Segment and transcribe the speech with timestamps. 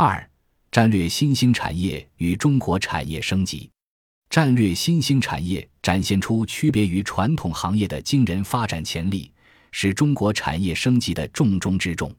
[0.00, 0.30] 二、
[0.70, 3.68] 战略新兴产业与中国产业升级。
[4.30, 9.32] 战略新兴产业展现出区别于传统行业的惊人发展潜力，
[9.72, 12.14] 是中国产业升级的重中之重。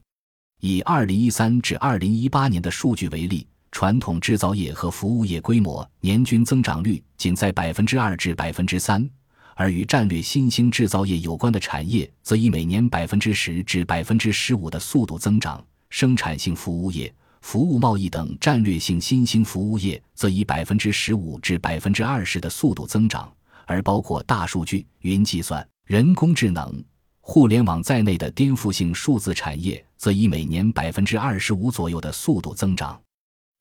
[0.60, 9.08] 以二零一三至二零一八年的数据为例，传统制造业和服务业规模年均增长率仅在百分之二至百分之三，
[9.54, 15.64] 而与战略新兴制造业有关的产业则以每年百分之十至百分之十五的速度增长。
[15.88, 23.32] 生产性服务业、服务贸易等战略性新兴服务业则以百分之十五至百分之二十的速度增长，
[23.66, 26.82] 而包括大数据、云计算、人工智能。
[27.22, 33.00] 互联网在内的颠覆性数字产业，则以每年百分之二十五左右的速度增长。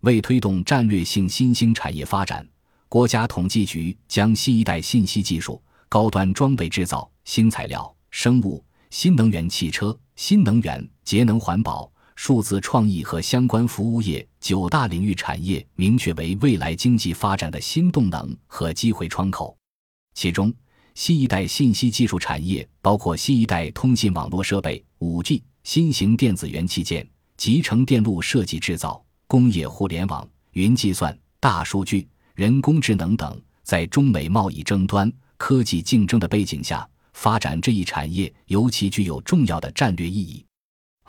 [0.02, 2.48] 为推动战略性新兴产业发展，
[2.88, 19.58] 国家统计局将新一代信息技术、高端装备制造、新材料、生物、新能源汽车、新能源、节能环保、数字创意和相关服务业九大领域产业明确为未来经济发展的新动能和机会窗口，
[20.16, 20.54] 其中。
[20.96, 33.42] 新一代信息技术产业包括新一代通信网络设备、五 G、新型电子元器件、集成电路设计制造、工业互联网、云计算、大数据、人工智能等。
[33.64, 40.46] 在中美贸易争端、科技竞争的背景下，发展这一产业尤其具有重要的战略意义。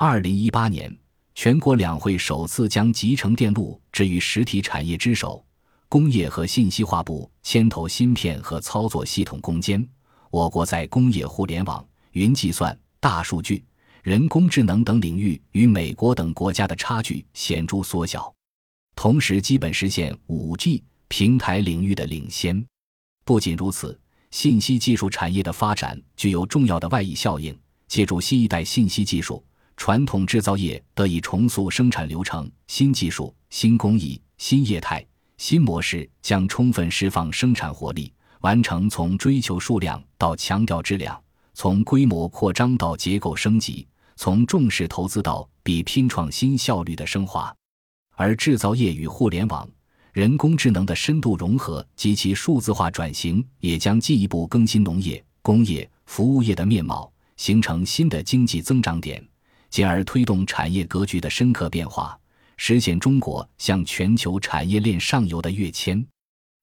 [0.03, 0.91] 二零一八年，
[1.35, 5.45] 全国两会首次将集成电路置于实体产业之首。
[5.91, 9.87] 工业和信息化部牵头芯片和操作系统攻坚，
[10.31, 13.63] 我国在工业互联网、云计算、大数据、
[14.03, 18.35] 人工智能等领域与美国等国家的差距显著缩小，
[18.97, 22.67] 同时基本实现五 G 平台领域的领先。
[23.23, 27.55] 不仅如此，信息技术产业的发展具有重要的外溢效应。
[27.87, 29.45] 借助新一代信息技术，
[29.81, 35.03] 传统制造业得以重塑生产流程，新技术、新工艺、新业态。
[35.39, 41.19] 新模式将充分释放生产活力，完成从追求数量到强调质量，
[41.55, 47.51] 从规模扩张到结构升级，从重视投资到比拼创新效率的升华。
[48.17, 49.67] 而制造业与互联网、
[50.13, 59.27] 人工智能的深度融合及其数字化转型，也将进一步更新农业、工业、服务业的面貌，形成新的经济增长点，
[59.71, 62.19] 进而推动产业格局的深刻变化。
[62.57, 66.07] 实现中国向全球产业链上游的跃迁。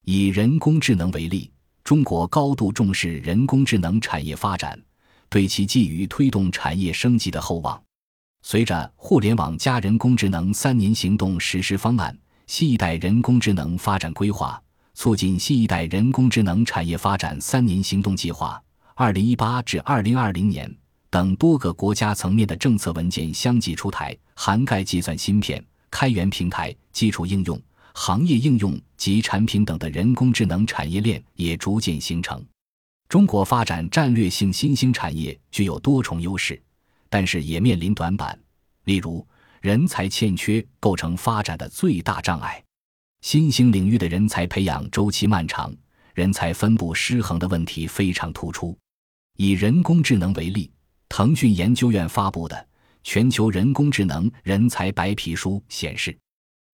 [0.06, 1.52] 以人工智能为例，
[1.84, 4.80] 中国高度重视人工智能产业发展，
[5.28, 7.82] 对其寄予推动产业升级的厚望。
[8.44, 12.14] 随着《互联网加人工智能三年行动实施方案》、
[12.46, 14.62] 新一代人工智能发展规划、
[14.94, 18.62] 促进新一代人工智能产业发展三年行动计划
[18.94, 20.74] （二零一八至二零二零年）
[21.18, 25.66] 等多个国家层面的政策文件相继出台，涵盖计算芯片。
[25.90, 27.60] 开源平台、基础应用、
[27.96, 32.40] 行业应用及产品等的人工智能产业链也逐渐形成。
[33.10, 36.62] 中国发展战略性新兴产业具有多重优势，
[37.10, 38.38] 但是也面临短板。
[38.84, 39.26] 例如，
[39.60, 42.64] 人才欠缺构成发展的最大障碍。
[43.22, 45.76] 新兴领域的人才培养周期漫长，
[46.14, 48.78] 人才分布失衡的问题非常突出。
[49.38, 50.70] 以人工智能为例，
[51.10, 52.68] 腾讯研究院发布的。
[53.04, 56.18] 全球人工智能人才白皮书显示，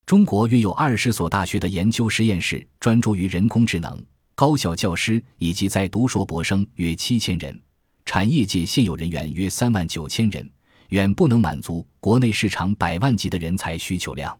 [0.03, 7.61] 中国约有二十所大学的研究实验室专注于人工智能，高校教师以及在读硕博生约七千人，
[8.03, 10.49] 产业界现有人员约三万九千人，
[10.89, 14.35] 远不能满足国内市场百万级的人才需求量。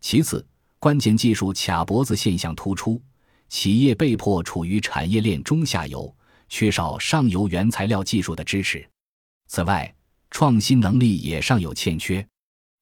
[0.00, 0.42] 其次，
[0.78, 2.98] 关键技术卡脖子现象突出，
[3.50, 6.16] 企业被迫处于产业链中下游，
[6.48, 8.88] 缺少上游原材料技术的支持。
[9.48, 9.94] 此外，
[10.30, 12.26] 创新能力也尚有欠缺，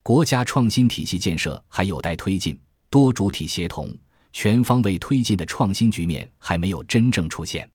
[0.02, 2.58] 国家创新体系建设还有待推进，
[2.90, 3.94] 多主体协同、
[4.32, 7.68] 全方位推进的创新局面还没有真正出现。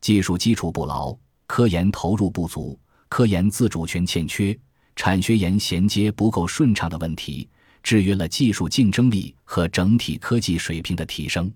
[0.00, 1.16] 技术基础不牢，
[1.46, 4.56] 科研投入不足，科研自主权欠缺，
[4.94, 7.48] 产学研衔接不够顺畅的问题，
[7.82, 11.50] 制约了技术竞争力和整体科技水平的提升。